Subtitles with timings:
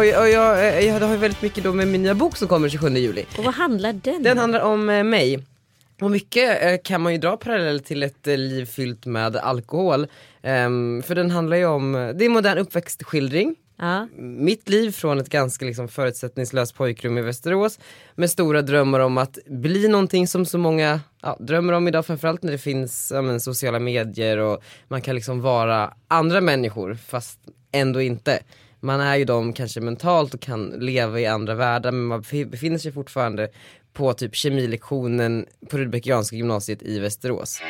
[0.00, 2.68] och jag, jag, jag har ju väldigt mycket då med min nya bok som kommer
[2.68, 3.24] 27 juli.
[3.38, 4.38] Och vad handlar den Den om?
[4.38, 5.44] handlar om eh, mig.
[6.00, 10.06] Och mycket eh, kan man ju dra parallell till ett eh, liv fyllt med alkohol.
[10.42, 13.56] Ehm, för den handlar ju om, det är modern uppväxtskildring.
[13.78, 14.08] Ja.
[14.18, 17.78] Mitt liv från ett ganska liksom förutsättningslöst pojkrum i Västerås
[18.14, 22.42] med stora drömmar om att bli någonting som så många ja, drömmer om idag framförallt
[22.42, 27.38] när det finns ja, men, sociala medier och man kan liksom vara andra människor fast
[27.72, 28.40] ändå inte.
[28.80, 32.20] Man är ju de kanske mentalt och kan leva i andra världar men man
[32.50, 33.48] befinner sig fortfarande
[33.92, 37.60] på typ kemilektionen på Rudbeckianska gymnasiet i Västerås.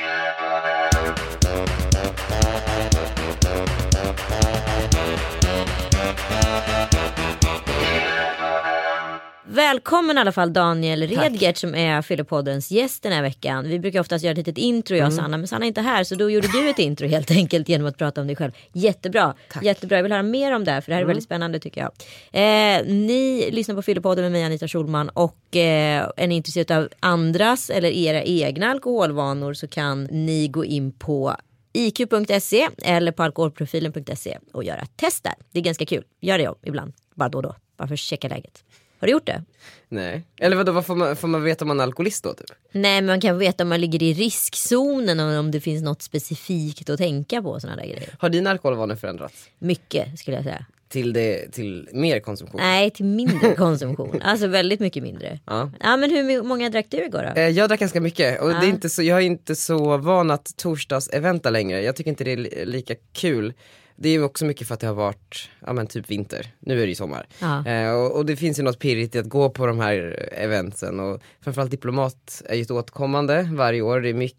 [9.52, 13.68] Välkommen i alla fall Daniel Redgert som är Fyllepoddens gäst den här veckan.
[13.68, 15.22] Vi brukar oftast göra ett litet intro jag och Mm.
[15.24, 17.86] Sanna men Sanna är inte här så då gjorde du ett intro helt enkelt genom
[17.86, 18.52] att prata om dig själv.
[18.72, 19.96] Jättebra, jättebra.
[19.98, 21.08] Jag vill höra mer om det här för det här är Mm.
[21.08, 21.90] väldigt spännande tycker jag.
[22.32, 26.88] Eh, ni lyssnar på Fyllepodden med mig Anita Schulman och eh, är ni intresserade av
[27.00, 31.36] andras eller era egna alkoholvanor så kan ni gå in på
[31.72, 35.34] iq.se eller på alkoholprofilen.se och göra test där.
[35.52, 36.04] Det är ganska kul.
[36.20, 37.54] Gör det ibland, bara då och då.
[37.76, 38.64] Bara för att checka läget.
[39.00, 39.42] Har du gjort det?
[39.88, 40.22] Nej.
[40.40, 42.46] Eller vadå, vad får man, får man veta om man är alkoholist då typ?
[42.72, 46.02] Nej men man kan veta om man ligger i riskzonen och om det finns något
[46.02, 47.60] specifikt att tänka på.
[47.60, 48.14] Såna där grejer.
[48.18, 49.48] Har dina alkoholvanor förändrats?
[49.58, 50.66] Mycket skulle jag säga.
[50.88, 52.60] Till, det, till mer konsumtion?
[52.60, 54.22] Nej till mindre konsumtion.
[54.22, 55.38] Alltså väldigt mycket mindre.
[55.46, 55.70] Ja.
[55.80, 57.40] Ja men hur många drack du igår då?
[57.40, 60.30] Eh, Jag drack ganska mycket och det är inte så, jag är inte så van
[60.30, 61.82] att torsdags-eventa längre.
[61.82, 63.52] Jag tycker inte det är li- lika kul.
[64.02, 66.46] Det är också mycket för att det har varit, ja men typ vinter.
[66.60, 67.26] Nu är det ju sommar.
[67.40, 67.66] Ja.
[67.66, 71.00] Eh, och, och det finns ju något pirrigt i att gå på de här eventsen
[71.00, 74.00] och framförallt Diplomat är ju ett återkommande varje år.
[74.00, 74.38] Det är mycket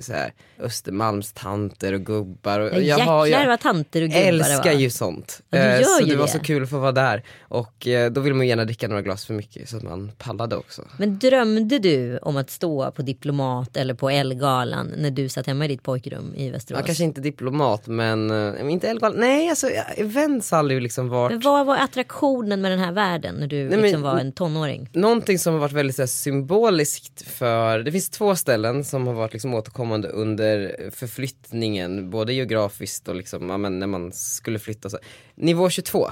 [0.00, 2.60] så här Östermalmstanter och gubbar.
[2.60, 4.80] Och Ja, har- jäklar vad tanter och gubbar det älskar var.
[4.80, 5.42] ju sånt.
[5.50, 6.32] Ja, du Eh, gör så ju det var det.
[6.32, 7.22] så kul att få vara där.
[7.40, 10.12] Och eh, då vill man ju gärna dricka några glas för mycket så att man
[10.18, 10.82] pallade också.
[10.98, 15.64] Men drömde du om att stå på Diplomat eller på Elgalan när du satt hemma
[15.64, 16.80] i ditt pojkrum i Västerås?
[16.80, 19.14] Ja, kanske inte diplomat men eh, inte Elgal.
[19.16, 23.34] Nej alltså events har aldrig liksom varit Men vad var attraktionen med den här världen
[23.34, 24.88] när du men- liksom var en tonåring?
[24.92, 29.14] Någonting som har varit väldigt så här, symboliskt för, det finns två ställen som har
[29.14, 34.90] varit liksom återkommande under förflyttningen, både geografiskt och liksom, ja, men när man skulle flytta.
[34.90, 34.98] Så.
[35.34, 36.10] Nivå 22,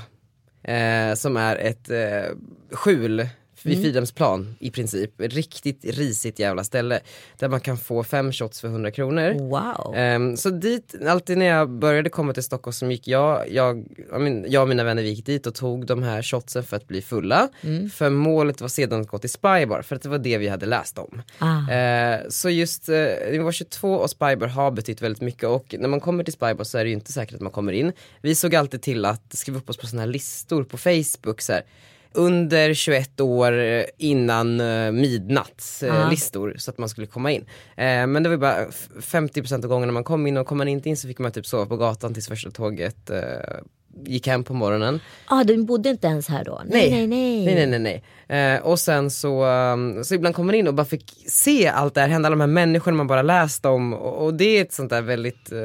[0.63, 2.37] eh, som är ett eh,
[2.71, 3.29] skjul
[3.67, 7.01] vid Fridhemsplan i princip, riktigt risigt jävla ställe
[7.39, 9.33] där man kan få fem shots för 100 kronor.
[9.33, 9.95] Wow.
[9.97, 13.85] Ehm, så dit, alltid när jag började komma till Stockholm så gick jag, jag,
[14.49, 17.03] jag, och mina vänner vi gick dit och tog de här shotsen för att bli
[17.03, 17.49] fulla.
[17.93, 20.67] För målet var sedan att gå till Spybar, för att det var det vi hade
[20.67, 21.23] läst om.
[21.39, 21.71] Ah.
[21.71, 22.97] Eh, så just eh,
[23.31, 26.79] nivå 22 och Spybar har betytt väldigt mycket och när man kommer till Spybar så
[26.79, 27.93] är det ju inte säkert att man kommer in.
[28.21, 31.53] Vi såg alltid till att skriva upp oss på sådana här listor på Facebook så
[31.53, 31.63] här,
[32.15, 36.13] under 21 år eh, innan eh, midnatt eh, Ja.
[36.59, 37.45] så att man skulle komma in.
[37.77, 40.69] Eh, men det var bara f- 50% av gångerna man kom in och kom man
[40.69, 43.21] inte in så fick man typ sova på gatan tills första tåget eh,
[44.07, 45.01] gick hem på morgonen.
[45.27, 46.63] Ah, du bodde inte ens här då?
[46.67, 47.45] Nej, nej, nej.
[47.45, 48.55] nej, nej, nej, nej.
[48.57, 51.95] Eh, och sen så, um, så ibland kom man in och bara fick se allt
[51.95, 54.63] det här hända, alla de här människorna man bara läst om och, och det är
[54.63, 55.59] ett sånt där väldigt, eh,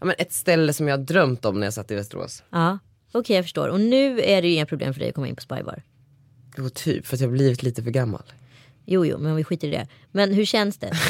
[0.00, 2.42] ja men ett ställe som jag drömt om när jag satt i Västerås.
[2.50, 2.78] Ja,
[3.12, 3.68] okej jag förstår.
[3.68, 5.82] Och nu är det ju inga problem för dig att komma in på Spybar.
[6.60, 8.22] Jo typ, för att jag har blivit lite för gammal.
[8.86, 9.86] Jo, jo, men vi skiter i det.
[10.10, 10.92] Men hur känns det?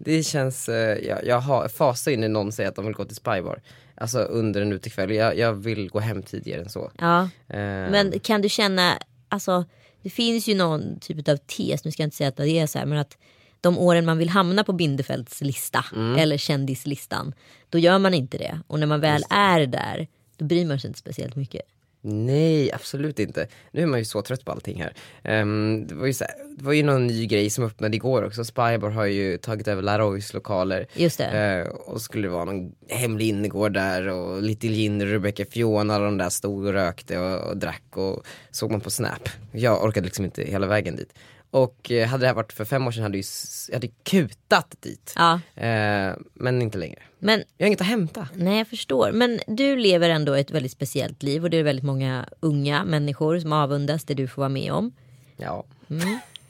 [0.00, 3.04] Det känns, eh, jag, jag har, fasar in när någon säger att de vill gå
[3.04, 3.60] till Spybar.
[3.94, 6.90] Alltså under en utekväll, jag, jag vill gå hem tidigare än så.
[6.98, 9.64] Ja, Eh, men kan du känna, alltså
[10.02, 12.66] det finns ju någon typ av tes, nu ska jag inte säga att det är
[12.66, 13.16] så här, men att
[13.60, 15.84] de åren man vill hamna på Bindefelds lista
[16.18, 17.34] eller kändislistan,
[17.68, 18.60] då gör man inte det.
[18.66, 21.62] Och när man väl är där, då bryr man sig inte speciellt mycket.
[22.00, 23.46] Nej, absolut inte.
[23.70, 24.92] Nu är man ju så trött på allting här.
[25.24, 28.24] Ehm, det, var ju så här, det var ju någon ny grej som öppnade igår
[28.24, 28.44] också.
[28.44, 30.86] Spybar har ju tagit över Laroys lokaler.
[30.94, 31.24] Just det.
[31.24, 36.18] Eh, och skulle vara någon hemlig innergård där och Little Gin, Rebecca Fiona, alla de
[36.18, 39.28] där stod och rökte och, och drack och såg man på Snap.
[39.52, 41.12] Jag orkade liksom inte hela vägen dit.
[41.50, 45.12] Och eh, hade det här varit för fem år sedan hade jag hade kutat dit.
[45.16, 47.02] Ja, Eh, men inte längre.
[47.18, 48.28] Men Jag har inget att hämta.
[48.34, 49.12] Nej, jag förstår.
[49.12, 53.38] Men du lever ändå ett väldigt speciellt liv och det är väldigt många unga människor
[53.38, 54.92] som avundas det du får vara med om.
[55.36, 55.64] Ja.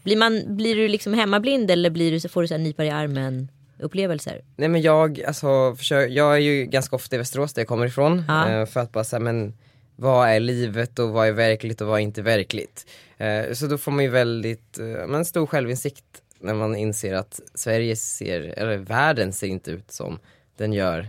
[0.03, 2.85] Blir, man, blir du liksom hemmablind eller blir du, så får du så här nypar
[2.85, 3.49] i armen
[3.79, 4.41] upplevelser?
[4.57, 7.87] Nej men jag, alltså, försök, jag är ju ganska ofta i Västerås där jag kommer
[7.87, 8.25] ifrån.
[8.29, 8.51] Ja.
[8.51, 9.55] Eh, för att bara säga men
[9.97, 12.87] vad är livet och vad är verkligt och vad är inte verkligt.
[13.17, 16.05] Eh, så då får man ju väldigt, eh, men stor självinsikt
[16.41, 20.19] när man inser att Sverige ser, eller världen ser inte ut som
[20.59, 21.09] den gör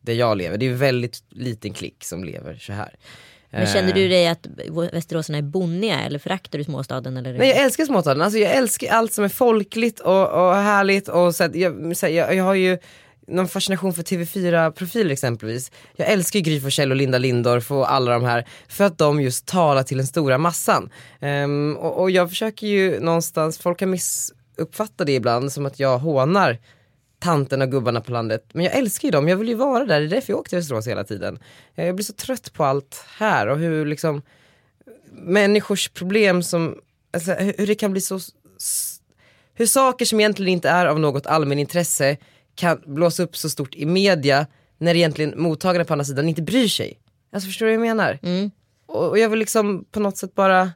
[0.00, 0.58] där jag lever.
[0.58, 2.94] Det är väldigt liten klick som lever så här.
[3.50, 4.46] Men känner du dig att
[4.92, 7.16] västeråsarna är bonniga eller föraktar du småstaden?
[7.16, 7.38] Eller?
[7.38, 11.34] Nej jag älskar småstaden, alltså jag älskar allt som är folkligt och, och härligt och
[11.34, 12.78] så att jag, så jag, jag har ju
[13.26, 15.70] någon fascination för TV4-profiler exempelvis.
[15.96, 19.46] Jag älskar Gry Forssell och Linda Lindorff och alla de här för att de just
[19.46, 20.90] talar till den stora massan.
[21.20, 25.98] Um, och, och, jag försöker ju någonstans, folk kan missuppfatta det ibland som att jag
[25.98, 26.58] hånar
[27.20, 28.44] tanterna och gubbarna på landet.
[28.52, 30.48] Men jag älskar ju dem, jag vill ju vara där, det är därför jag åker
[30.48, 31.38] till Västerås hela tiden.
[31.74, 34.22] Jag blir så trött på allt här och hur liksom
[35.12, 36.78] människors problem som,
[37.12, 38.20] alltså, hur det kan bli så,
[39.54, 42.16] hur saker som egentligen inte är av något allmänintresse
[42.54, 44.46] kan blåsa upp så stort i media
[44.78, 46.98] när egentligen mottagarna på andra sidan inte bryr sig.
[47.32, 48.18] Alltså förstår du vad jag menar?
[48.22, 48.50] Mm.
[48.86, 50.70] Och, och jag vill liksom på något sätt bara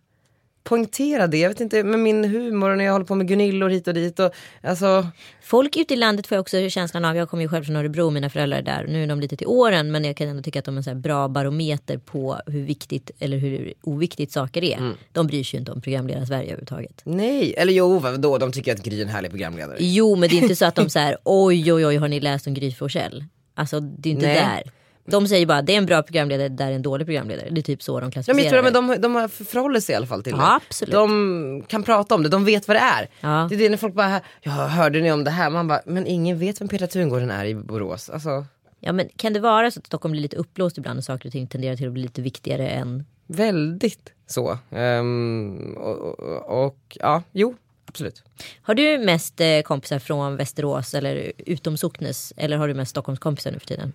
[0.65, 1.39] poängtera det.
[1.39, 3.95] Jag vet inte med min humor och när jag håller på med Gunillor hit och
[3.95, 4.21] dit.
[4.21, 4.33] Och,
[4.63, 5.07] alltså...
[5.43, 8.11] Folk ute i landet får jag också känslan av, jag kommer ju själv från Örebro,
[8.11, 10.59] mina föräldrar är där, nu är de lite till åren men jag kan ändå tycka
[10.59, 14.77] att de är en bra barometer på hur viktigt eller hur oviktigt saker är.
[14.77, 14.95] Mm.
[15.13, 17.03] De bryr sig ju inte om programledare Sverige överhuvudtaget.
[17.05, 19.77] Nej, eller jo vadå, de tycker att Gry är en härlig programledare.
[19.81, 22.47] Jo men det är inte så att de säger oj oj oj har ni läst
[22.47, 23.25] om Gry Forssell?
[23.55, 24.37] Alltså det är inte Nej.
[24.37, 24.73] där.
[25.07, 27.49] De säger bara det är en bra programledare, det är en dålig programledare.
[27.51, 30.07] Det är typ så de klassificerar ja, men de, de, de förhåller sig i alla
[30.07, 30.67] fall till ja, det.
[30.67, 30.93] Absolut.
[30.93, 33.09] De kan prata om det, de vet vad det är.
[33.21, 33.47] Ja.
[33.49, 35.51] Det är det när folk bara, ja hörde ni om det här?
[35.51, 38.11] Man bara, men ingen vet vem Petra Tungården är i Borås.
[38.11, 38.45] Alltså...
[38.81, 41.33] Ja men kan det vara så att Stockholm blir lite uppblåst ibland och saker och
[41.33, 43.05] ting tenderar till att bli lite viktigare än?
[43.27, 44.59] Väldigt så.
[44.71, 47.55] Um, och, och, och, ja, jo
[47.87, 48.23] absolut.
[48.63, 53.53] Har du mest eh, kompisar från Västerås eller utom Socknes eller har du mest Stockholmskompisar
[53.53, 53.93] nu för tiden?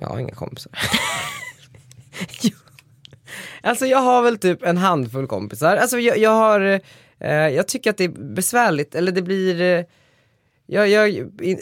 [0.00, 0.72] Jag har inga kompisar.
[3.62, 5.76] alltså jag har väl typ en handfull kompisar.
[5.76, 6.80] Alltså jag, jag har,
[7.18, 9.84] eh, jag tycker att det är besvärligt, eller det blir eh,
[10.66, 11.08] jag, jag
[11.42, 11.60] in,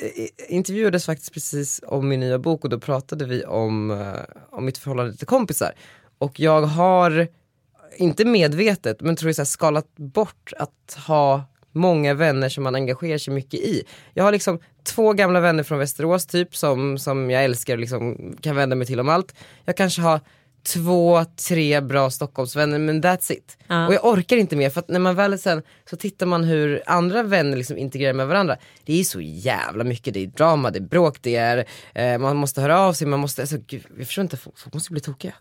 [0.48, 4.78] intervjuades faktiskt precis om min nya bok och då pratade vi om, eh, om mitt
[4.78, 5.72] förhållande till kompisar.
[6.18, 7.28] Och jag har,
[7.96, 11.42] inte medvetet, men tror jag skalat bort att ha
[11.74, 13.82] många vänner som man engagerar sig mycket i.
[14.14, 18.36] Jag har liksom två gamla vänner från Västerås typ som, som jag älskar och liksom
[18.40, 19.34] kan vända mig till om allt.
[19.64, 20.20] Jag kanske har
[20.64, 23.58] två, tre bra Stockholmsvänner men that's it.
[23.66, 23.86] Ja.
[23.86, 26.82] Och jag orkar inte mer för att när man väl sen så tittar man hur
[26.86, 28.56] andra vänner liksom integrerar med varandra.
[28.84, 32.36] Det är så jävla mycket, det är drama, det är bråk, det är, eh, man
[32.36, 35.34] måste höra av sig, man måste, alltså, gud, jag förstår inte, folk måste bli tokiga.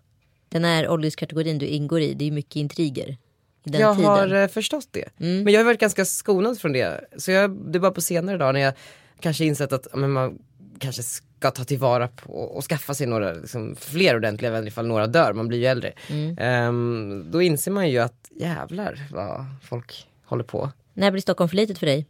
[0.49, 3.17] Den här ålderskategorin du ingår i, det är mycket intriger
[3.63, 4.11] jag tiden.
[4.11, 5.09] har eh, förstått det.
[5.19, 5.43] Mm.
[5.43, 7.05] Men jag har varit ganska skonad från det.
[7.17, 8.73] Så jag, det var på senare dagar när jag
[9.19, 10.39] kanske insett att men man
[10.79, 15.07] kanske ska ta tillvara på och skaffa sig några liksom, fler ordentliga vänner ifall några
[15.07, 15.93] dör, man blir ju äldre.
[16.09, 16.69] Mm.
[16.69, 20.71] Um, då inser man ju att jävlar vad folk håller på.
[20.93, 22.05] När blir Stockholm för litet för dig?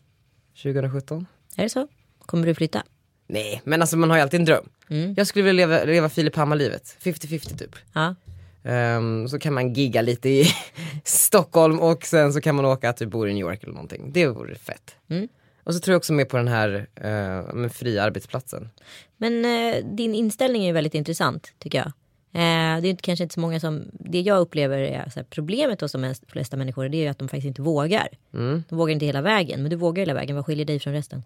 [0.64, 1.26] 2017.
[1.58, 1.88] Är det så?
[2.26, 2.84] Kommer du flytta?
[3.28, 4.70] Nej, men alltså man har ju alltid en dröm.
[4.90, 5.14] Mm.
[5.18, 7.76] Jag skulle vilja leva, leva Filip Hammar-livet, 50-50 typ.
[7.94, 8.16] Ja.
[8.64, 10.46] Um, så kan man gigga lite i
[11.04, 14.12] Stockholm och sen så kan man åka att du bor i New York eller någonting.
[14.14, 14.96] Det vore fett.
[15.10, 15.28] Mm.
[15.64, 18.70] Och så tror jag också mer på den här uh, med fria arbetsplatsen.
[19.18, 21.88] Men uh, din inställning är väldigt intressant tycker jag.
[22.36, 25.82] Uh, det är kanske inte så många som, det jag upplever är så här, problemet
[25.82, 28.08] hos de flesta människor det är ju att de faktiskt inte vågar.
[28.34, 28.64] Mm.
[28.70, 30.36] De vågar inte hela vägen, men du vågar hela vägen.
[30.36, 31.24] Vad skiljer dig från resten?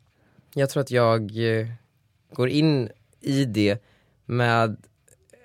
[0.53, 1.32] Jag tror att jag
[2.34, 2.89] går in
[3.22, 3.84] i det
[4.25, 4.77] med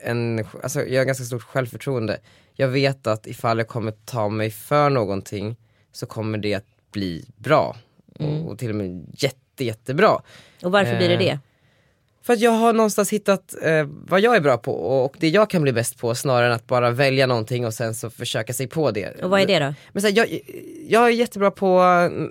[0.02, 2.21] en, alltså jag har ganska stort självförtroende.
[2.54, 5.56] Jag vet att ifall jag kommer ta mig för någonting
[5.92, 7.76] så kommer det att bli bra.
[8.18, 8.32] Mm.
[8.32, 10.23] Och, och, till och med jätte, jättebra.
[10.62, 11.38] Och varför eh, blir det det?
[12.23, 15.50] För att jag har någonstans hittat eh, vad jag är bra på och, det jag
[15.50, 18.67] kan bli bäst på snarare än att bara välja någonting och sen så försöka sig
[18.67, 19.23] på det.
[19.23, 19.75] Och vad är det då?
[19.93, 20.41] Men så här, jag,
[20.88, 21.81] jag är jättebra på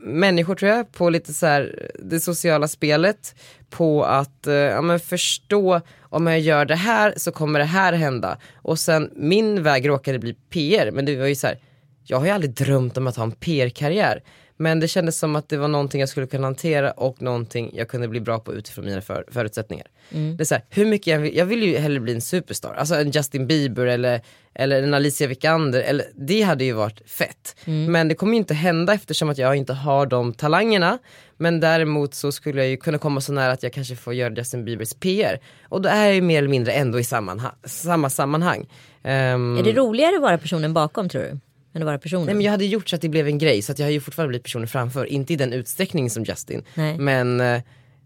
[0.02, 3.36] människor tror jag, på lite så här, det sociala spelet,
[3.70, 7.94] på att eh, ja, men förstå om jag gör det här så kommer det här
[7.94, 8.38] hända.
[8.56, 11.58] Och sen min väg råkade bli PR, men det var ju så här,
[12.04, 14.24] jag har ju aldrig drömt om att ha en PR-karriär.
[14.62, 17.88] Men det kändes som att det var någonting jag skulle kunna hantera och någonting jag
[17.88, 19.88] kunde bli bra på utifrån mina för, förutsättningar.
[20.12, 20.38] Mm.
[20.38, 22.74] Det är så här, hur mycket jag vill, jag vill ju hellre bli en superstar,
[22.74, 24.22] alltså en Justin Bieber eller,
[24.53, 27.56] eller en Alicia Vikander, eller, det hade ju varit fett.
[27.65, 27.91] Mm.
[27.91, 30.98] Men det kommer ju inte hända eftersom att jag inte har de talangerna.
[31.38, 34.34] Men däremot så skulle jag ju kunna komma så nära att jag kanske får göra
[34.34, 35.39] Justin Biebers PR.
[35.70, 38.60] Och då är jag ju mer eller mindre ändå i sammanhang, samma sammanhang.
[39.03, 41.39] Um, är det roligare att vara personen bakom tror du?
[41.74, 42.25] Än att vara personen.
[42.25, 43.92] Nej men jag hade gjort så att det blev en grej så att jag har
[43.92, 45.06] ju fortfarande blivit personen framför.
[45.06, 46.63] Inte i den utsträckning som Justin.
[46.75, 46.98] Nej.
[46.98, 47.62] Men eh,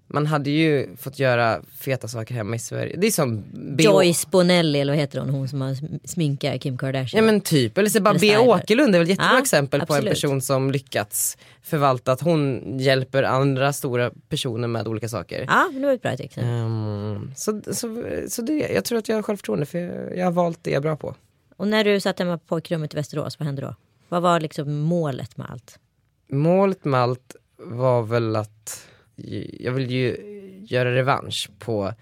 [0.08, 2.96] man hade ju fått göra feta saker hemma i Sverige.
[2.98, 5.30] Det är som B Joyce Bonelli eller vad heter hon?
[5.30, 7.24] Hon som har sminkat Kim Kardashian.
[7.24, 7.78] Ja men typ.
[7.78, 10.04] Eller så bara B Åkerlund är väl ett jättebra ja, exempel absolut.
[10.04, 15.46] på en person som lyckats förvalta att hon hjälper andra stora personer med olika saker.
[15.48, 16.44] Ja det var ett bra exempel.
[16.44, 20.32] Um, så så, så det, jag tror att jag har självförtroende för jag, jag har
[20.32, 21.16] valt det jag är bra på.
[21.58, 23.76] Och när du satt hemma på pojkrummet i Västerås, vad hände då?
[24.10, 25.80] Vad var liksom målet med allt?
[26.28, 28.88] Målet med allt var väl att
[29.60, 30.18] jag vill ju
[30.68, 31.94] göra revansch på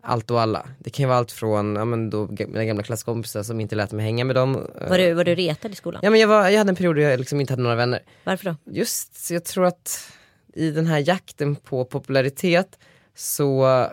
[0.00, 0.68] allt och alla.
[0.78, 3.92] Det kan ju vara allt från ja, men då, mina gamla klasskompisar som inte lät
[3.92, 4.66] mig hänga med dem.
[4.88, 6.00] Var du, var du retad i skolan?
[6.04, 8.02] Ja men jag, var, jag hade en period då jag liksom inte hade några vänner.
[8.24, 8.72] Varför då?
[8.72, 10.12] Just, jag tror att
[10.54, 12.78] i den här jakten på popularitet
[13.14, 13.86] så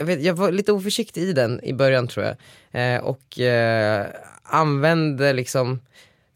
[0.00, 2.36] jag, vet, jag var lite oförsiktig i den i början tror jag.
[2.72, 4.06] Eh, och eh,
[4.42, 5.80] använde liksom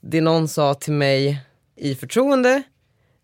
[0.01, 1.41] det någon sa till mig
[1.77, 2.63] i förtroende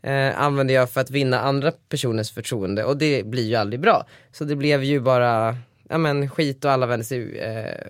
[0.02, 4.06] eh, använde jag för att vinna andra personers förtroende och det blir ju aldrig bra.
[4.32, 5.56] Så det blev ju bara
[5.88, 7.86] ja men skit och alla vände sig eh,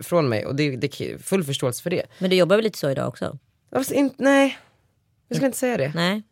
[0.00, 2.02] från mig och det, det är full förståelse för det.
[2.18, 3.38] Men du jobbar väl lite så idag också?
[3.72, 4.58] Alltså, in, nej,
[5.28, 5.92] jag skulle inte säga det.
[5.94, 6.22] Nej.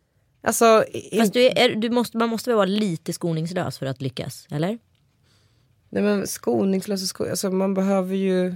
[0.41, 1.19] Alltså, in...
[1.19, 4.77] Fast du är, du måste, man måste väl vara lite skoningslös för att lyckas, eller?
[5.89, 8.55] Nej men skoningslös, sko alltså man behöver ju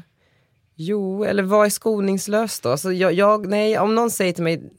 [0.75, 2.69] Jo, eller vad är skoningslös då?
[2.69, 4.71] Alltså jag, jag, nej om någon säger till mig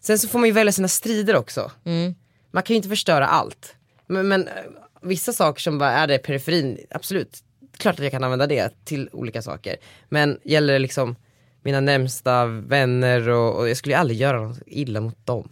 [0.00, 1.70] Sen så får man ju välja sina strider också.
[1.84, 2.14] Mm.
[2.50, 3.74] Man kan ju inte förstöra allt.
[4.06, 4.54] Men, men, eh,
[5.02, 7.38] vissa saker som bara är det periferin, absolut.
[7.76, 9.76] Klart att jag kan använda det till olika saker.
[10.08, 11.16] Men gäller det liksom
[11.62, 15.48] mina närmsta vänner och, och jag skulle ju aldrig göra något illa mot dem.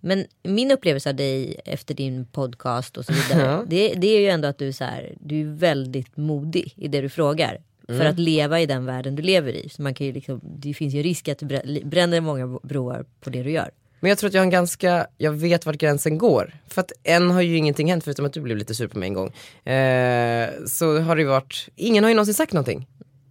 [0.00, 3.64] Men min upplevelse av dig efter din podcast och så vidare.
[3.66, 6.88] det, det, är ju ändå att du är, så här, du är väldigt modig i
[6.88, 7.58] det du frågar.
[7.88, 8.00] Mm.
[8.00, 9.68] För att leva i den världen du lever i.
[9.68, 11.46] Så man kan ju liksom, det finns ju risk att du
[11.84, 13.70] bränner många broar på det du gör.
[14.00, 16.54] Men jag tror att jag har en ganska, jag vet vart gränsen går.
[16.68, 19.08] För att än har ju ingenting hänt förutom att du blev lite sur på mig
[19.08, 19.26] en gång.
[19.72, 22.86] Eh, så har det ju varit, ingen har ju någonsin sagt någonting.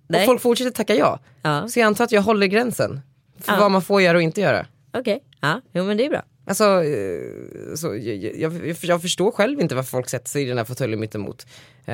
[0.08, 0.22] Nej.
[0.22, 1.20] Och folk fortsätter tacka ja.
[1.42, 1.68] ja.
[1.68, 3.02] Så jag antar att jag håller gränsen.
[3.40, 3.60] För ja.
[3.60, 4.66] vad man får göra och inte göra.
[4.94, 5.20] Okej, okay.
[5.42, 6.24] ja, jo men det är bra.
[6.50, 10.58] Alltså, eh, så, jag, jag, jag, förstår själv inte varför folk sätter sig i den
[10.58, 11.46] här fåtöljen mittemot.
[11.86, 11.94] Eh,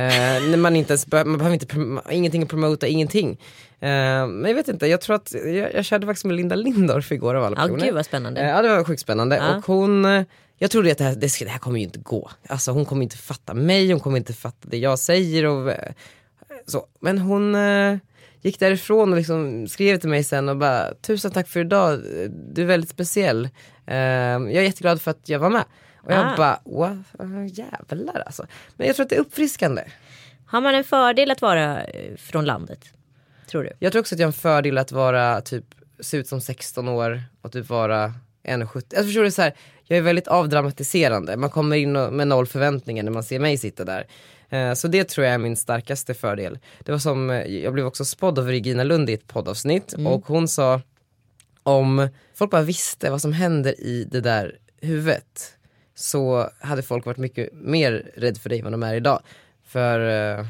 [0.50, 3.32] när man inte ens, man behöver inte, ingenting att promota, ingenting.
[3.80, 7.12] Eh, men jag vet inte, jag tror att, jag, jag körde faktiskt med Linda Lindorff
[7.12, 7.80] igår av alla personer.
[7.80, 8.42] Ja, gud vad spännande.
[8.42, 9.36] Eh, ja, det var sjukt spännande.
[9.36, 9.58] Ja.
[9.58, 10.24] Och hon, eh,
[10.58, 12.30] jag trodde att det här, det, det, här kommer ju inte gå.
[12.48, 15.92] Alltså hon kommer inte fatta mig, hon kommer inte fatta det jag säger och eh,
[16.68, 16.88] så.
[17.00, 17.56] Men hon
[18.42, 22.02] gick därifrån och liksom skrev till mig sen och bara tusen tack för idag,
[22.54, 23.50] du är väldigt speciell.
[23.92, 25.64] Uh, jag är jätteglad för att jag var med.
[26.06, 26.36] Och jag ah.
[26.38, 27.58] bara, what?
[27.58, 28.46] jävlar alltså.
[28.76, 29.84] Men jag tror att det är uppfriskande.
[30.46, 32.80] Har man en fördel att vara eh, från landet?
[33.48, 33.72] Tror du?
[33.80, 35.66] Jag tror också att jag har en fördel att vara typ,
[36.00, 38.84] se ut som 16 år och typ vara 1,70.
[38.90, 39.54] Jag förstår det så här,
[39.84, 41.38] jag är väldigt avdramatiserande.
[41.38, 44.08] Man kommer in med noll förväntningar när man ser mig sitta där.
[44.50, 46.60] Eh, så det tror jag är min starkaste fördel.
[46.80, 50.08] Det var som, eh, jag blev också spådd av Regina Lund i ett poddavsnitt mm.
[50.08, 50.82] och hon sa
[51.64, 55.58] om folk bara visste vad som händer i det där huvudet
[55.96, 59.22] så hade folk varit mycket mer rädd för dig än vad de är idag.
[59.64, 60.00] För
[60.40, 60.46] eh,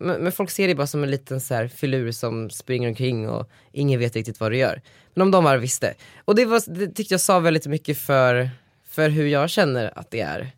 [0.00, 3.50] men folk ser dig bara som en liten så här filur som springer omkring och
[3.72, 4.82] ingen vet riktigt vad du gör.
[5.14, 5.94] Men om de bara visste.
[6.24, 8.50] Och det, var, det tyckte jag sa väldigt mycket för,
[8.88, 10.50] för hur jag känner att det är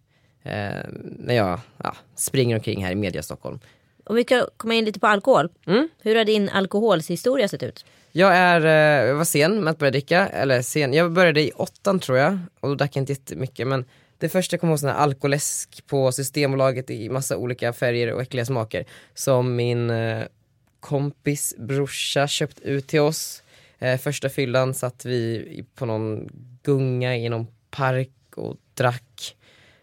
[0.42, 3.60] eh, när jag ja, springer omkring här i media Stockholm.
[4.04, 5.48] Om vi kan komma in lite på alkohol.
[5.66, 5.88] Mm?
[6.02, 7.84] Hur har din alkoholhistoria sett ut?
[8.12, 11.50] Jag är, eh, jag var sen med att börja dricka, eller sen, jag började i
[11.50, 13.84] åttan tror jag och då drack jag inte jättemycket men
[14.18, 18.22] det första jag kommer ihåg sån här alkoläsk på Systembolaget i massa olika färger och
[18.22, 18.84] äckliga smaker
[19.14, 20.24] som min eh,
[20.80, 23.42] kompis brorsa köpt ut till oss.
[23.78, 26.28] Eh, första fyllan satt vi på någon
[26.62, 29.36] gunga i någon park och drack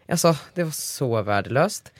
[0.10, 1.92] Alltså det var så värdelöst.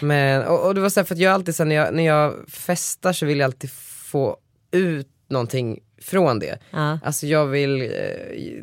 [0.00, 2.06] Men, och, och det var så här, för att jag alltid så när jag, när
[2.06, 4.36] jag festar så vill jag alltid få
[4.70, 6.58] ut någonting från det.
[6.70, 6.98] Ja.
[7.04, 7.88] Alltså jag vill eh,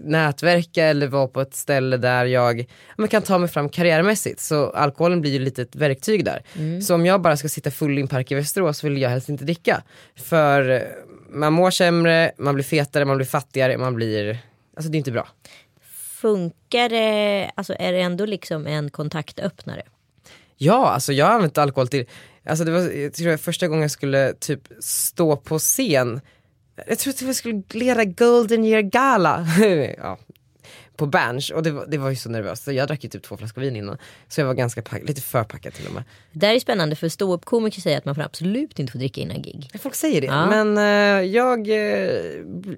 [0.04, 2.66] nätverka eller vara på ett ställe där jag
[2.98, 4.40] man kan ta mig fram karriärmässigt.
[4.40, 6.44] Så alkoholen blir ju lite ett verktyg där.
[6.58, 6.82] Mm.
[6.82, 9.10] Så om jag bara ska sitta full i en park i Västerås så vill jag
[9.10, 9.84] helst inte dricka.
[10.16, 10.82] För eh,
[11.30, 14.40] man mår sämre, man blir fetare, man blir fattigare, man blir,
[14.76, 15.28] alltså det är inte bra
[16.22, 19.82] funkar det, alltså är det ändå liksom en kontaktöppnare?
[20.58, 22.06] Ja, alltså jag har använt alkohol till,
[22.46, 26.22] alltså det var jag tror jag, första gången jag skulle typ stå på scen
[26.88, 29.48] jag tror att jag skulle leda Golden Year Gala.
[29.98, 30.18] ja,
[31.02, 32.64] på Berns och det var, det var ju så nervöst.
[32.64, 33.98] Så jag drack ju typ två flaskor vin innan.
[34.28, 36.04] Så jag var ganska pack, lite för packad till och med.
[36.32, 39.42] Det här är spännande för ståuppkomiker säger att man får absolut inte få dricka innan
[39.42, 39.70] gig.
[39.80, 40.64] Folk säger det ja.
[40.64, 41.76] men uh, jag, uh,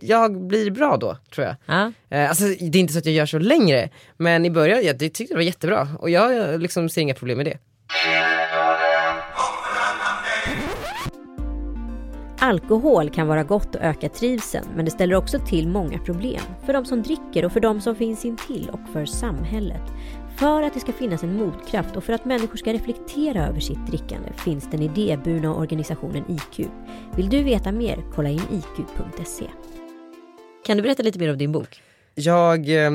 [0.02, 1.56] jag blir bra då tror jag.
[1.66, 1.92] Ja.
[2.18, 3.90] Uh, alltså det är inte så att jag gör så längre.
[4.18, 5.88] Men i början, jag tyckte det var jättebra.
[6.00, 7.58] Och jag liksom ser inga problem med det.
[12.44, 16.42] Alkohol kan vara gott och öka trivseln men det ställer också till många problem.
[16.66, 19.82] För de som dricker och för de som finns intill och för samhället.
[20.38, 23.88] För att det ska finnas en motkraft och för att människor ska reflektera över sitt
[23.88, 26.68] drickande finns den idéburna organisationen IQ.
[27.16, 28.04] Vill du veta mer?
[28.16, 29.46] Kolla in iq.se.
[30.66, 31.82] Kan du berätta lite mer om din bok?
[32.16, 32.92] Jag, eh,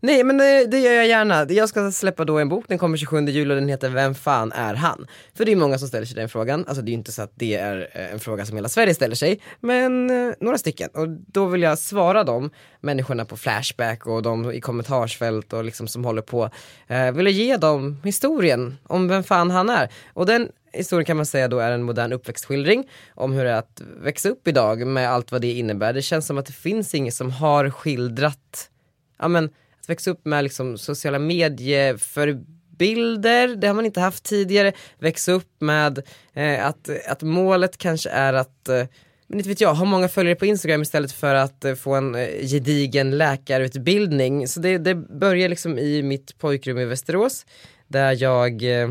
[0.00, 1.46] nej men det, det gör jag gärna.
[1.48, 4.52] Jag ska släppa då en bok, den kommer 27 juli och den heter Vem fan
[4.52, 5.06] är han?
[5.34, 7.22] För det är många som ställer sig den frågan, alltså det är ju inte så
[7.22, 10.06] att det är eh, en fråga som hela Sverige ställer sig, men
[10.40, 10.90] några stycken.
[10.94, 12.50] Och då vill jag svara de
[12.80, 16.50] människorna på Flashback och de i kommentarsfält och liksom som håller på,
[16.88, 19.88] eh, vill jag ge dem historien om vem fan han är.
[20.12, 23.56] Och den historien kan man säga då är en modern uppväxtskildring om hur det är
[23.56, 25.92] att växa upp idag med allt vad det innebär.
[25.92, 28.70] Det känns som att det finns inget som har skildrat,
[29.18, 29.44] ja men
[29.80, 34.72] att växa upp med liksom sociala medieförebilder, det har man inte haft tidigare.
[34.98, 36.02] Växa upp med
[36.32, 38.84] eh, att, att målet kanske är att eh,
[39.32, 42.14] men inte vet jag, ha många följare på Instagram istället för att eh, få en
[42.14, 44.48] eh, gedigen läkarutbildning.
[44.48, 47.46] Så det, det börjar liksom i mitt pojkrum i Västerås
[47.88, 48.90] där jag eh,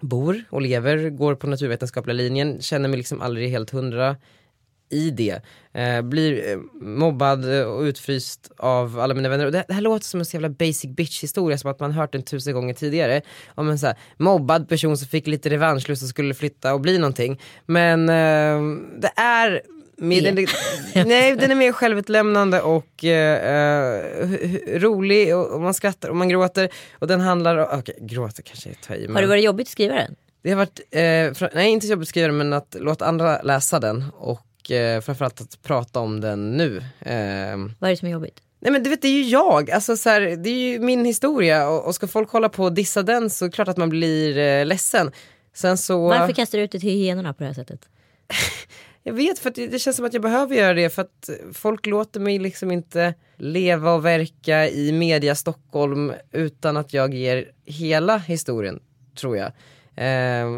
[0.00, 4.16] bor och lever, går på naturvetenskapliga linjen, känner mig liksom aldrig helt hundra
[4.90, 5.40] i det.
[5.72, 9.46] Eh, blir eh, mobbad eh, och utfryst av alla mina vänner.
[9.46, 11.92] Och det, det här låter som en så jävla basic bitch historia som att man
[11.92, 13.22] hört den tusen gånger tidigare.
[13.54, 16.98] Om en så här, mobbad person som fick lite revanschlust och skulle flytta och bli
[16.98, 17.40] någonting.
[17.66, 19.62] Men eh, det är
[19.98, 20.46] med, den,
[21.08, 24.02] nej, den är mer självutlämnande och eh,
[24.78, 26.68] rolig och, och, man skrattar och man gråter.
[26.92, 29.06] Och den handlar om, okej okay, gråter kanske jag tar i.
[29.06, 29.14] Men...
[29.14, 30.14] Har det varit jobbigt att skriva den?
[30.42, 33.42] Det har varit, eh, för, nej inte jobbigt att skriva den men att låta andra
[33.42, 36.76] läsa den och eh, framförallt att prata om den nu.
[37.00, 38.40] Eh, Vad är det som är jobbigt?
[38.60, 41.04] Nej men du vet det är ju jag, alltså, så här, det är ju min
[41.04, 43.76] historia och, och ska folk hålla på och dissa den så är det klart att
[43.76, 45.12] man blir eh, ledsen.
[45.54, 46.08] Sen så...
[46.08, 47.80] Varför kastar du ut det till hyenorna på det här sättet?
[49.08, 51.86] Jag vet för att det känns som att jag behöver göra det för att folk
[51.86, 58.18] låter mig liksom inte leva och verka i media Stockholm utan att jag ger hela
[58.18, 58.80] historien
[59.16, 59.52] tror jag.
[59.98, 60.04] Uh,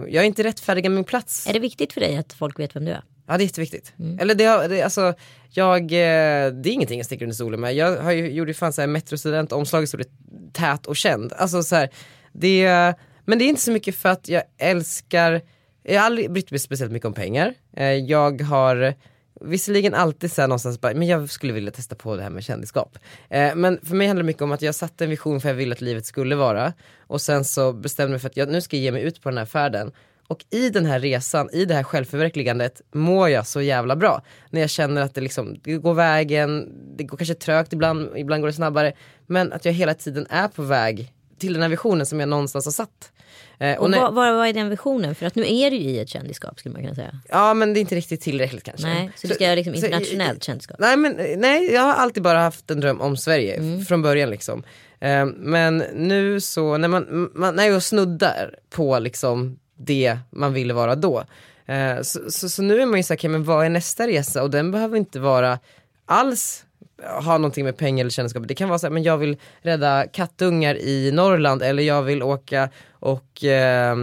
[0.09, 1.47] jag är inte rättfärdiga min plats.
[1.47, 3.03] Är det viktigt för dig att folk vet vem du är?
[3.27, 3.93] Ja det är jätteviktigt.
[3.99, 4.19] Mm.
[4.19, 5.15] Eller det, det, alltså,
[5.51, 7.75] jag, eh, det är ingenting jag sticker under stolen med.
[7.75, 10.05] Jag har ju, gjorde ju fan såhär metrostudent, omslaget stod
[10.53, 11.33] tät och känd.
[11.33, 11.89] Alltså så här,
[12.33, 15.41] det, men det är inte så mycket för att jag älskar
[15.83, 17.55] jag har aldrig brytt mig speciellt mycket om pengar.
[17.77, 18.95] Eh, jag har
[19.41, 22.99] visserligen alltid så någonstans bara, men jag skulle vilja testa på det här med kändisskap.
[23.29, 25.57] Eh, men för mig handlar det mycket om att jag satte en vision för jag
[25.57, 26.73] ville att livet skulle vara.
[27.07, 29.23] Och sen så bestämde jag mig för att jag nu ska jag ge mig ut
[29.23, 29.93] på den här färden.
[30.27, 34.23] Och i den här resan, i det här självförverkligandet mår jag så jävla bra.
[34.51, 38.43] När jag känner att det liksom, det går vägen, det går kanske trögt ibland, ibland
[38.43, 38.93] går det snabbare.
[39.27, 42.65] Men att jag hela tiden är på väg till den här visionen som jag någonstans
[42.65, 43.13] har satt.
[43.59, 45.15] Eh, och, och när, vad, vad, är den visionen?
[45.15, 47.21] För att nu är du ju i ett kändisskap skulle man kunna säga.
[47.29, 48.87] Ja men det är inte riktigt tillräckligt kanske.
[48.87, 50.77] Nej, så, du ska göra liksom internationellt kändisskap?
[50.81, 53.85] Nej, men, nej, jag har alltid bara haft en dröm om Sverige mm.
[53.85, 54.63] från början liksom.
[55.01, 60.75] Eh, men nu så, när man, man när jag snuddar på liksom det man ville
[60.75, 61.25] vara då.
[61.67, 64.43] Eh, så, så, så, nu är man ju såhär, okay, men vad är nästa resa?
[64.43, 65.59] Och den behöver inte vara
[66.07, 66.65] alls
[67.03, 68.49] ha någonting med pengar eller kändisskap.
[68.49, 72.23] Det kan vara så här, men jag vill rädda kattungar i Norrland eller jag vill
[72.23, 73.97] åka och eh,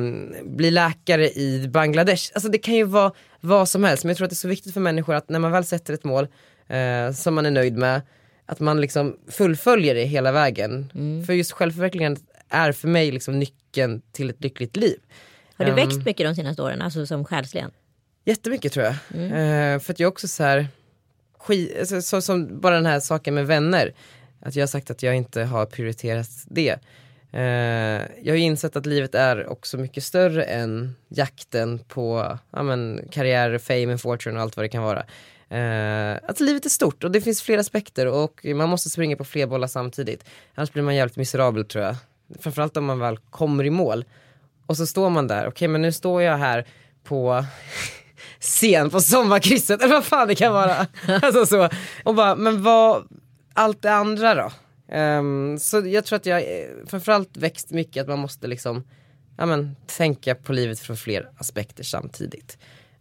[0.43, 2.31] bli läkare i Bangladesh.
[2.35, 4.47] Alltså det kan ju vara vad som helst men jag tror att det är så
[4.47, 6.27] viktigt för människor att när man väl sätter ett mål
[6.67, 8.01] eh, som man är nöjd med
[8.45, 10.91] att man liksom fullföljer det hela vägen.
[10.95, 11.25] Mm.
[11.25, 14.99] För just självförverkligandet är för mig liksom nyckeln till ett lyckligt liv.
[15.55, 17.71] Har du um, växt mycket de senaste åren, alltså som själsligen?
[18.25, 18.95] Jättemycket tror jag.
[19.13, 19.31] Mm.
[19.31, 20.67] Uh, för att jag också så här
[21.47, 23.93] skit, alltså, så, som bara den här saken med vänner.
[24.39, 26.75] Att jag har sagt att jag inte har prioriterat det.
[27.33, 27.41] Uh,
[28.21, 33.07] jag har ju insett att livet är också mycket större än jakten på ja, men,
[33.11, 35.05] karriär, fame and fortune och allt vad det kan vara.
[35.51, 39.23] Uh, att livet är stort och det finns fler aspekter och man måste springa på
[39.23, 40.23] fler bollar samtidigt.
[40.55, 41.95] Annars blir man jävligt miserabel tror jag.
[42.39, 44.05] Framförallt om man väl kommer i mål.
[44.65, 46.65] Och så står man där, okej okay, men nu står jag här
[47.03, 47.45] på
[48.39, 50.87] scen på sommarkrysset eller vad fan det kan vara.
[51.21, 51.69] alltså så.
[52.03, 53.07] Och bara, men vad,
[53.53, 54.51] allt det andra då?
[54.95, 56.43] Um, så jag tror att jag
[56.85, 58.83] framförallt växt mycket att man måste liksom
[59.37, 62.57] ja, men, tänka på livet från fler aspekter samtidigt.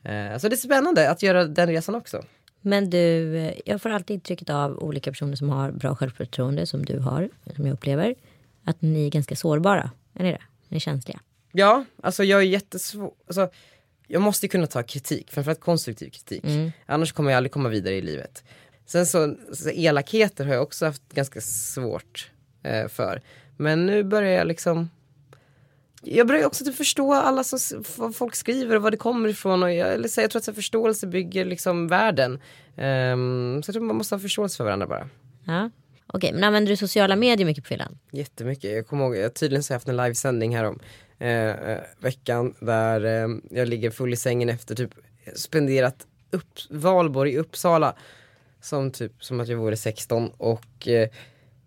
[0.08, 2.24] Uh, så det är spännande att göra den resan också.
[2.60, 6.98] Men du, jag får alltid intrycket av olika personer som har bra självförtroende som du
[6.98, 8.14] har, som jag upplever,
[8.64, 9.90] att ni är ganska sårbara.
[10.14, 10.42] Är ni det?
[10.68, 11.20] Ni är känsliga.
[11.52, 13.12] Ja, alltså jag är jättesvår.
[13.26, 13.50] Alltså,
[14.06, 16.44] jag måste kunna ta kritik, framförallt konstruktiv kritik.
[16.44, 16.72] Mm.
[16.86, 18.44] Annars kommer jag aldrig komma vidare i livet.
[18.86, 22.30] Sen så, så elakheter har jag också haft ganska svårt
[22.62, 23.22] eh, för.
[23.56, 24.88] Men nu börjar jag liksom
[26.02, 29.62] jag börjar också typ förstå alla som, vad folk skriver och vad det kommer ifrån.
[29.62, 32.32] Och jag, eller så, jag tror att så förståelse bygger liksom världen.
[32.76, 35.08] Um, så jag tror man måste ha förståelse för varandra bara.
[35.44, 35.70] Ja.
[36.16, 37.98] Okej, men använder du sociala medier mycket på fyllan?
[38.10, 38.72] Jättemycket.
[38.72, 40.78] Jag kommer ihåg, jag tydligen så har jag haft en livesändning här om
[41.18, 44.90] eh, eh, veckan där eh, jag ligger full i sängen efter typ
[45.34, 47.96] spenderat upp, valborg i Uppsala.
[48.60, 51.08] Som typ som att jag vore 16 och eh,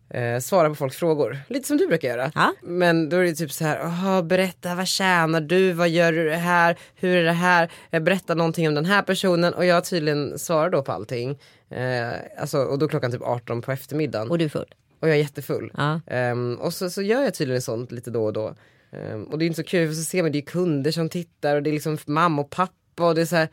[0.09, 1.37] eh, svara på folks frågor.
[1.47, 2.31] Lite som du brukar göra.
[2.35, 2.53] Ja.
[2.61, 6.29] Men då är det typ så här, "Jaha, berätta vad tjänar du, vad gör du
[6.29, 9.85] det här, hur är det här, Eh, berätta någonting om den här personen och jag
[9.85, 11.39] tydligen svarar då på allting.
[11.69, 12.09] Eh,
[12.41, 14.73] alltså, och då klockan typ 18 på eftermiddagen Och du är full?
[14.99, 15.71] och jag är jättefull.
[15.77, 16.01] Ja.
[16.07, 18.55] Ehm, och så, så gör jag tydligen sånt lite då och då.
[18.91, 21.09] Ehm, och det är inte så kul för så ser man det är kunder som
[21.09, 23.47] tittar och det är liksom mamma och pappa och det är så här,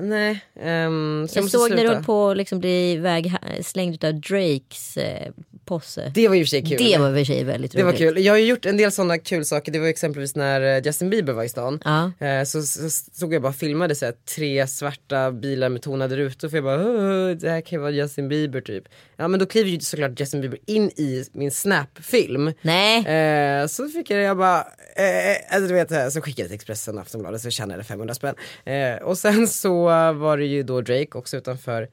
[0.00, 0.40] nej.
[0.60, 4.14] ehm, så jag, Jag såg när du höll på att liksom bli iväg, slängd av
[4.20, 5.32] Drakes eh,
[5.64, 6.12] posse.
[6.14, 6.78] Det var ju för sig kul.
[6.78, 7.98] Det var i för sig väldigt Det var roligt.
[7.98, 8.24] kul.
[8.24, 9.72] Jag har ju gjort en del sådana kul saker.
[9.72, 11.80] Det var exempelvis när eh, Justin Bieber var i stan.
[11.84, 12.26] Ja.
[12.26, 16.16] Eh, Så, så stod jag bara och filmade så här, tre svarta bilar med tonade
[16.16, 16.48] rutor.
[16.48, 18.84] För jag bara, "Åh, det här kan ju vara Justin Bieber typ.
[19.16, 22.52] Ja men då kliver ju såklart Justin Bieber in i min Snap-film.
[22.62, 24.58] Nej, Eh, så fick jag, jag bara,
[24.96, 27.86] eh, alltså du vet, eh, så skickade jag till Expressen och Aftonbladet så tjänade jag
[27.86, 28.34] 500 spänn.
[28.64, 29.81] Eh, och sen så
[30.12, 31.88] var det ju då Drake också utanför,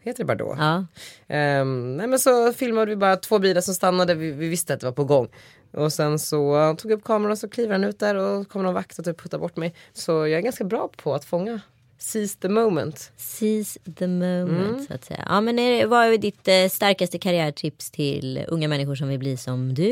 [0.00, 0.56] heter det bara då?
[0.58, 0.86] ja.
[1.28, 4.80] Ehm, nej men så filmade vi bara två bilar som stannade, vi, vi visste att
[4.80, 5.28] det var på gång.
[5.72, 8.64] Och sen så tog jag upp kameran och så kliver han ut där och kommer
[8.64, 9.74] någon vakt och typ puttar bort mig.
[9.92, 11.60] Så jag är ganska bra på att fånga
[11.98, 13.12] seize the moment.
[13.16, 14.86] Seize the moment Mm.
[14.86, 15.24] så att säga.
[15.28, 19.36] Ja men är, vad är ditt eh, starkaste karriärtips till unga människor som vill bli
[19.36, 19.82] som du?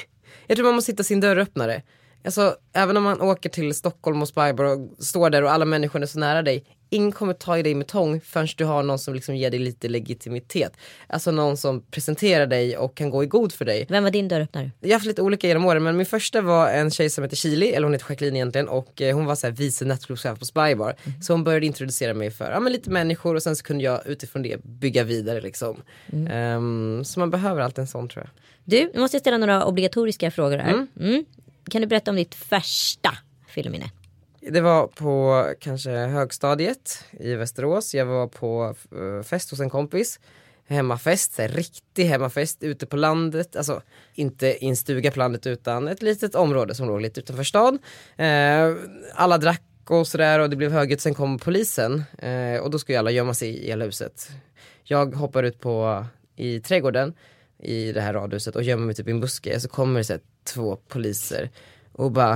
[0.46, 1.82] Jag tror man måste hitta sin dörröppnare.
[2.24, 6.02] Alltså även om man åker till Stockholm och Spybar och står där och alla människor
[6.02, 6.64] är så nära dig.
[6.90, 9.60] Ingen kommer ta i dig med tång förrän du har någon som liksom ger dig
[9.60, 10.72] lite legitimitet.
[11.06, 13.86] Alltså någon som presenterar dig och kan gå i god för dig.
[13.88, 14.70] Vem var din dörröppnare?
[14.80, 17.36] Jag har haft lite olika genom åren men min första var en tjej som heter
[17.36, 20.44] Chili, eller hon heter Jacqueline egentligen och eh, hon var så här vice nattklubbschef på
[20.44, 20.94] Spybar.
[21.22, 24.06] Så hon började introducera mig för ja, men lite människor och sen så kunde jag
[24.06, 25.82] utifrån det bygga vidare liksom.
[26.30, 28.30] Ehm, så man behöver alltid en sån tror jag.
[28.64, 30.86] Du, nu måste jag ställa några obligatoriska frågor här.
[31.00, 31.24] Mm.
[31.70, 33.10] Kan du berätta om ditt första
[33.48, 33.90] filmminne?
[34.40, 37.94] Det var på kanske högstadiet i Västerås.
[37.94, 40.20] Jag var på eh, fest hos en kompis.
[40.66, 43.56] Hemmafest, så här, riktig hemmafest ute på landet.
[43.56, 43.82] Alltså
[44.14, 47.78] inte i en stuga på landet utan ett litet område som låg lite utanför stan.
[48.16, 48.74] Eh,
[49.14, 51.00] alla drack och sådär och det blev högljutt.
[51.00, 54.28] Sen kom polisen eh, och då skulle ju alla gömma sig i hela huset.
[54.84, 56.04] Jag hoppar ut på
[56.36, 57.14] i trädgården
[57.62, 59.60] i det här radhuset och gömmer mig typ i en buske.
[59.60, 61.50] Så kommer det så här, två poliser
[61.92, 62.34] och bara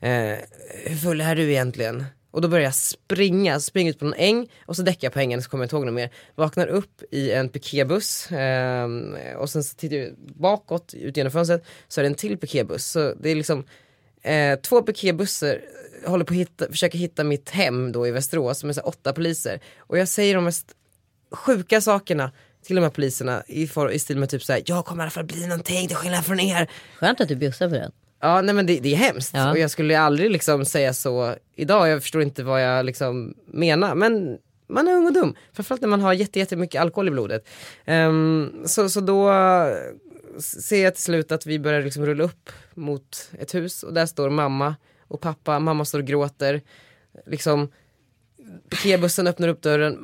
[0.00, 0.36] eh,
[0.84, 2.04] hur full är du egentligen?
[2.30, 5.20] Och då börjar jag springa, springer ut på någon äng och så däckar jag på
[5.20, 6.10] ängen så kommer jag inte ihåg något mer.
[6.34, 8.88] Vaknar upp i en piketbuss eh,
[9.36, 12.86] och sen så tittar jag bakåt ut genom fönstret så är det en till piketbuss.
[12.86, 13.64] Så det är liksom
[14.22, 15.60] eh, två piketbussar
[16.06, 19.12] håller på att hitta, försöker hitta mitt hem då i Västerås med så här åtta
[19.12, 19.60] poliser.
[19.78, 20.74] Och jag säger de mest
[21.30, 22.32] sjuka sakerna
[22.68, 25.10] till de här poliserna i, for, i stil med typ såhär, jag kommer i alla
[25.10, 26.70] fall bli någonting till skillnad från er.
[26.98, 27.92] Skönt att du bjussar på den.
[28.20, 29.50] Ja nej men det, det är hemskt Ja.
[29.50, 33.94] och jag skulle aldrig liksom säga så idag, jag förstår inte vad jag liksom menar
[33.94, 37.48] men man är ung och dum, framförallt när man har jätte, jättemycket alkohol i blodet.
[37.84, 39.30] Ehm, så, så då
[40.38, 44.06] ser jag till slut att vi börjar liksom rulla upp mot ett hus och där
[44.06, 44.76] står mamma
[45.08, 46.62] och pappa, mamma står och gråter.
[47.26, 47.68] Liksom
[48.70, 49.98] Piketbussen öppnar upp dörren,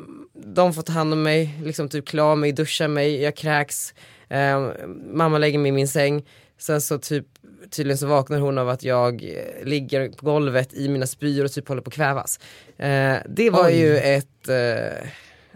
[0.54, 3.94] de får ta hand om mig, liksom typ klä mig, duscha mig, jag kräks.
[4.28, 4.68] Eh,
[5.12, 6.24] mamma lägger mig i min säng.
[6.58, 7.26] Sen så typ
[7.70, 11.52] tydligen så vaknar hon av att jag eh, ligger på golvet i mina spyor och
[11.52, 12.40] typ håller på att kvävas.
[12.78, 13.78] Eh, det var Oj.
[13.80, 15.08] ju ett, eh,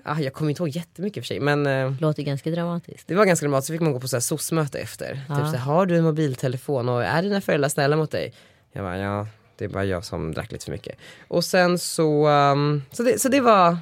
[0.05, 3.09] ah, jag kommer inte ihåg jättemycket för sig men eh, Låter ganska dramatiskt.
[3.09, 5.13] det var ganska dramatiskt, så fick man gå på så här SOS-möte efter.
[5.15, 5.35] Typ Ja.
[5.37, 8.33] så här, har du en mobiltelefon och är dina föräldrar snälla mot dig?
[8.73, 9.27] Jag bara, ja
[9.59, 10.97] det är bara jag som drack lite för mycket.
[11.29, 13.77] Och sen så, ehm, så, det, så det, var,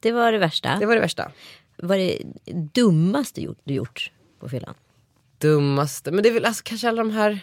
[0.00, 0.76] Det var det värsta.
[0.80, 1.32] det var det värsta.
[1.76, 4.74] Vad är det dummaste gjort, du gjort på fyllan?
[5.38, 7.40] Dummaste, men det är väl alltså kanske alla de här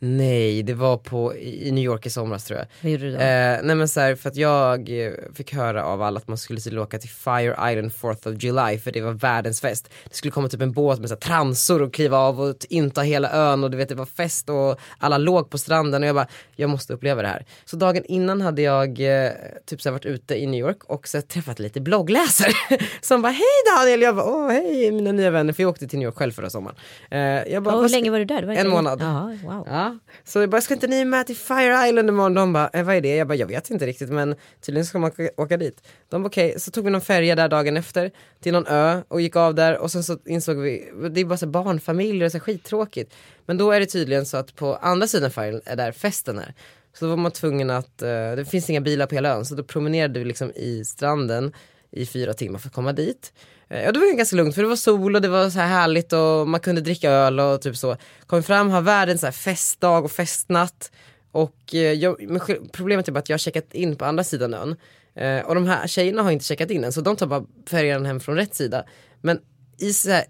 [0.00, 2.66] Nej, det var på, i New York i somras tror jag.
[2.82, 3.18] Vad gjorde du då?
[3.18, 6.38] Eh, nej men så här, för att jag eh, fick höra av alla att man
[6.38, 9.88] skulle tydligen åka till Fire Island 4th of July för det var världens fest.
[10.08, 13.00] Det skulle komma typ en båt med så här, transor och kliva av och inta
[13.02, 16.14] hela ön och du vet det var fest och alla låg på stranden och jag
[16.14, 17.44] bara, jag måste uppleva det här.
[17.64, 19.30] Så dagen innan hade jag eh,
[19.66, 22.52] typ så här, varit ute i New York och så träffat lite bloggläsare
[23.00, 25.98] som bara, hej Daniel, jag bara, åh hej mina nya vänner, för jag åkte till
[25.98, 26.76] New York själv förra sommaren.
[27.10, 28.42] Eh, jag bara, Ja, hur "Vad ska- länge var du där?
[28.42, 29.00] Var En månad.
[29.02, 29.66] Jaha, wow.
[29.70, 29.87] Ja,
[30.24, 32.34] så jag bara, ska inte ni med till Fire Island imorgon?
[32.34, 33.16] De bara, eh, vad är det?
[33.16, 35.88] Jag bara, jag vet inte riktigt men tydligen ska man åka, dit.
[36.08, 39.20] De bara, okej, så tog vi någon färja där dagen efter till någon ö och
[39.20, 42.38] gick av där och sen så insåg vi, det är bara så barnfamiljer och så
[42.38, 43.14] här skittråkigt.
[43.46, 46.38] Men då är det tydligen så att på andra sidan Fire Island är där festen
[46.38, 46.54] är.
[46.92, 49.54] Så då var man tvungen att, eh, det finns inga bilar på hela ön så
[49.54, 51.52] då promenerade vi liksom i stranden
[51.90, 53.32] i fyra timmar för att komma dit.
[53.70, 55.68] Eh, ja, det var ganska lugnt för det var sol och det var så här
[55.68, 57.96] härligt och man kunde dricka öl och typ så.
[58.26, 60.92] Kom fram, har världens så här festdag och festnatt.
[61.32, 62.40] Och eh, jag, men
[62.72, 64.76] problemet är bara att jag har checkat in på andra sidan ön.
[65.14, 68.06] Eh, och de här tjejerna har inte checkat in än så de tar bara färjan
[68.06, 68.84] hem från rätt sida.
[69.20, 69.40] Men
[69.80, 70.24] i så här,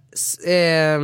[0.46, 1.01] eh,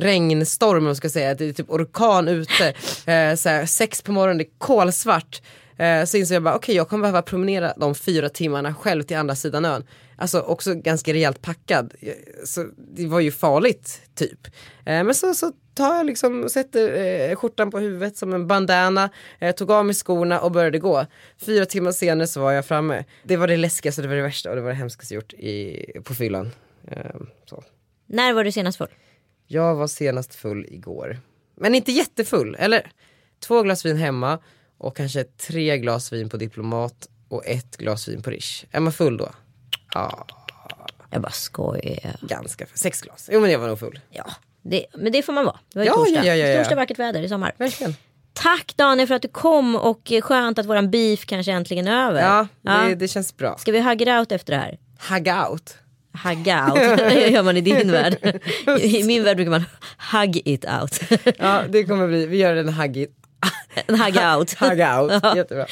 [0.00, 2.68] regnstorm, om man ska säga, det är typ orkan ute,
[3.12, 5.42] eh, så här, sex på morgonen, det är kolsvart.
[5.78, 9.16] Eh, så insåg jag bara, okej jag kommer behöva promenera de fyra timmarna själv till
[9.16, 9.84] andra sidan ön.
[10.18, 11.94] Alltså också ganska rejält packad.
[12.00, 12.12] Eh,
[12.44, 14.46] Så det var ju farligt typ.
[14.84, 16.94] Eh, men så, så tar jag liksom, sätter
[17.30, 21.06] eh, skjortan på huvudet som en bandana, eh, tog av mig skorna och började gå.
[21.38, 23.04] Fyra timmar senare så var jag framme.
[23.22, 25.84] Det var det läskigaste, det var det värsta och det var det hemskaste gjort i,
[26.04, 26.50] på fyllan.
[26.90, 27.20] Eh.
[28.06, 28.88] När var du senast full?
[29.46, 31.20] Jag var senast full igår.
[31.56, 32.90] Men inte jättefull, eller
[33.40, 34.38] två glas vin hemma
[34.78, 38.64] och kanske tre glas vin på Diplomat och ett glas vin på Rish.
[38.70, 39.28] Är man full då?
[39.94, 40.26] Ja,
[41.10, 42.16] Jag bara skojar.
[42.20, 42.78] ganska full.
[42.78, 43.28] Sex glas.
[43.32, 44.00] Jo men jag var nog full.
[44.10, 44.24] Ja,
[44.62, 45.58] det, men det får man vara.
[45.72, 46.24] Det var ju Ja, torsdag.
[46.24, 46.58] ja, ja, ja.
[46.58, 47.52] Torsdag vackert väder i sommar.
[47.58, 47.94] Verkligen.
[48.32, 52.08] Tack Daniel för att du kom och eh, skönt att våran beef kanske äntligen är
[52.08, 52.20] över.
[52.22, 52.48] Ja,
[52.88, 53.56] det, det känns bra.
[53.58, 54.78] Ska vi hugga out efter det här?
[55.10, 55.74] Hug out.
[56.24, 58.40] Hugga out, det gör man i din värld.
[58.80, 59.64] I min värld brukar man
[60.12, 61.00] hug it out.
[61.38, 63.06] Ja, det kommer bli, vi gör en huggy,
[63.86, 64.52] En hugga out.
[64.60, 64.78] hug.
[65.36, 65.66] Jättebra.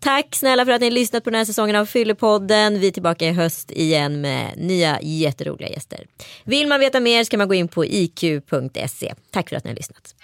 [0.00, 2.80] Tack snälla för att ni har lyssnat på den här säsongen av Fyllepodden.
[2.80, 6.06] Vi är tillbaka i höst igen med nya jätteroliga gäster.
[6.44, 9.14] Vill man veta mer ska man gå in på iq.se.
[9.30, 10.14] Tack för att ni har lyssnat.